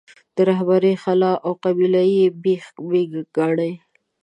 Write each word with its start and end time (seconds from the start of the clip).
د 0.35 0.37
رهبرۍ 0.49 0.95
خلا 1.03 1.33
او 1.45 1.51
قبیله 1.63 2.01
یي 2.13 2.25
بېخ 2.43 2.63
بناګانې. 2.87 3.71